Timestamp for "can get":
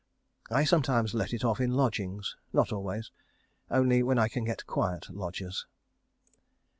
4.29-4.65